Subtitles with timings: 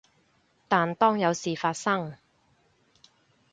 [0.67, 2.15] 但當有事發生